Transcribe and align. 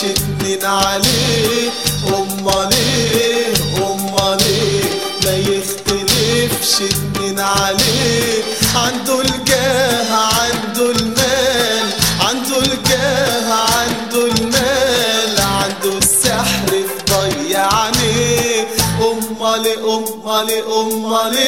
شدين 0.00 0.64
عليه. 0.64 1.70
امال 2.08 2.70
إيه 2.72 3.54
امال 3.78 4.38
إيه 4.40 4.84
ما 5.24 5.36
يختلفش 5.36 6.74
اتنين 6.82 7.40
عليه. 7.40 8.42
عنده 8.74 9.20
الجاه 9.20 10.12
عنده 10.14 10.90
المال. 10.90 11.86
عنده 12.20 12.58
الجاه 12.58 13.52
عنده 13.52 14.26
المال. 14.26 15.38
عنده 15.40 15.98
السحر 15.98 16.68
في 16.68 17.12
ضيع 17.12 17.68
عينيه 17.74 18.66
امال 19.00 19.66
امال 19.66 20.50
امال 20.78 21.38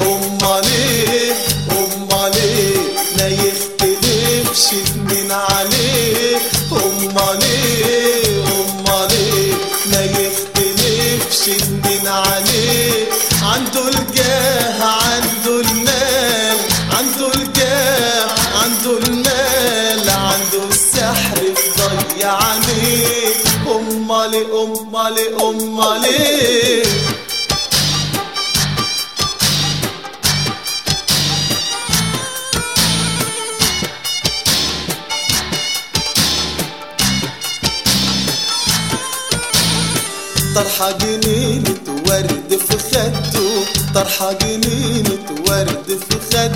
امال 0.00 0.66
ليه 2.34 2.76
ما 3.18 3.28
يختلفش 3.28 4.66
اتنين 4.72 5.32
عليه. 5.32 6.05
امال 24.36 25.18
امال 25.40 25.40
امال 25.40 26.86
طرحة 40.54 40.90
جنينة 40.92 41.74
ورد 42.08 42.60
في 42.68 42.78
خده 42.78 43.50
طرحة 43.94 44.32
جنينة 44.32 45.26
ورد 45.48 46.00
في 46.10 46.18
خده. 46.36 46.52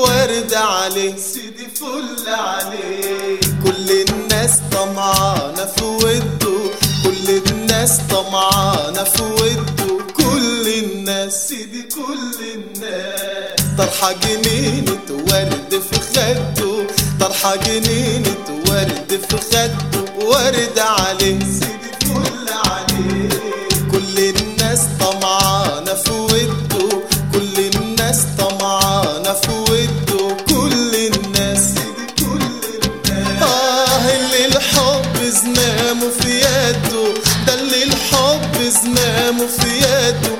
ورد 0.00 0.54
عليه 0.54 1.16
سيدي 1.16 1.66
فل 1.80 2.28
عليه. 2.28 3.40
كل 3.64 3.90
الناس 4.10 4.50
طمعانة 4.72 5.64
في 5.64 5.84
وده. 5.84 6.35
الناس 7.86 8.00
طمعانة 8.10 9.04
في 9.04 9.22
وده 9.22 10.04
كل 10.16 10.68
الناس 10.68 11.48
سيدي 11.48 11.82
كل 11.82 12.34
الناس. 12.54 13.60
طرحة 13.78 14.12
جنينة 14.12 14.98
ورد 15.10 15.82
في 15.90 16.00
خده 16.00 16.86
طرحة 17.20 17.56
جنينة 17.56 18.34
ورد 18.68 19.20
في 19.30 19.36
خده 19.36 20.24
ورد 20.26 20.78
عليه 20.78 21.38
الحب 38.84 38.96
زمامه 38.96 39.46
في 39.46 39.76
يده 39.78 40.35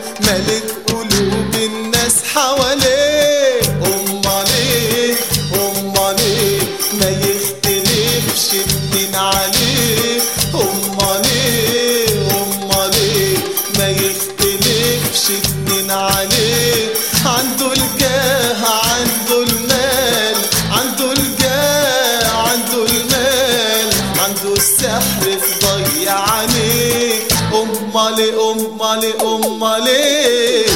امال 29.15 29.44
امال 29.47 29.89
إيه 29.89 30.67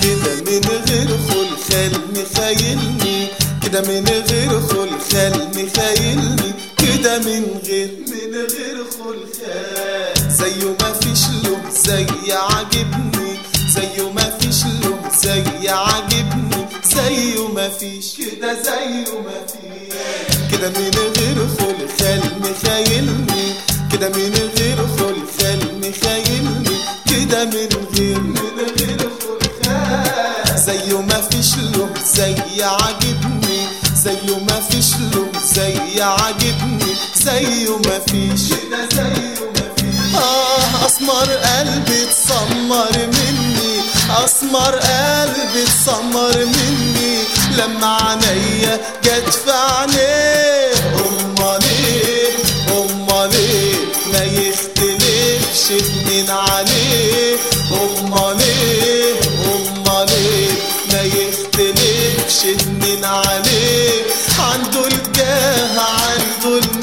كده 0.00 0.34
من 0.46 0.60
غير 0.88 1.08
خلخال 1.28 1.92
مخايلني 2.16 3.28
كده 3.62 3.80
من 3.80 4.08
غير 4.30 4.60
خلخال 4.60 5.48
مخايلني 5.56 6.52
كده 6.78 7.18
من 7.18 7.60
غير 7.66 7.90
من 8.08 8.32
غير 8.34 8.76
خلخال 8.98 10.30
زيه 10.30 10.76
ما 10.80 10.92
فيش 10.92 11.20
له 11.44 11.60
زي 11.84 12.06
عاجبني 12.32 13.38
زيه 13.74 14.10
زي 15.26 15.68
عاجبني 15.68 16.66
زيه 16.94 17.48
ما 17.54 17.68
فيش. 17.68 18.16
كده 18.16 18.62
زيه 18.62 19.12
ما 19.26 19.38
فيش. 19.50 19.92
كده 20.52 20.68
من 20.68 20.90
غير 21.16 21.38
خلخال 21.58 22.20
مخايلني 22.40 23.46
كده 23.92 24.08
من 24.08 24.50
غير 24.58 24.76
خلخال 24.98 25.60
مخايلني 25.82 26.76
كده 27.10 27.44
من 27.44 27.68
غير 27.94 28.18
من 28.20 28.66
غير 28.78 29.00
خلخال 29.20 30.58
زيه 30.66 31.00
ما 31.00 31.20
فيش 31.30 31.50
له 31.56 31.88
زي 32.14 32.62
عاجبني. 32.64 33.60
زيه 34.04 34.38
ما 34.48 34.60
فيش 34.70 34.90
له 35.12 35.26
زي 35.54 36.02
عاجبني. 36.02 36.92
زيه 37.24 37.76
ما 37.86 37.98
فيش. 38.06 38.42
كده 38.48 38.88
زيه 38.92 39.40
ما 39.54 39.64
فيش. 39.76 40.14
آه 40.14 40.86
أسمر 40.86 41.28
قلبي 41.32 42.02
اتسمر 42.02 42.92
مني 42.98 43.35
أسمر 44.24 44.74
قلبي 44.76 45.62
اتسمر 45.62 46.36
مني 46.44 47.18
لما 47.58 47.96
عينيا 48.02 48.80
جت 49.04 49.34
في 49.34 49.50
عينيه 49.52 50.72
أمال 50.94 51.62
إيه؟ 51.62 52.32
أمال 52.72 53.32
إيه؟ 53.34 53.74
ما 54.12 54.24
يختلفش 54.24 55.70
اتنين 55.70 56.30
عليه 56.30 57.36
أمال 57.72 58.40
إيه؟ 58.40 59.14
أمال 59.54 60.08
إيه؟ 60.10 60.50
ما 60.92 61.02
يختلفش 61.02 62.44
اتنين 62.44 63.04
عليه 63.04 64.02
عنده 64.38 64.86
الجاه 64.86 65.80
عنده 65.80 66.58
الجاه 66.58 66.75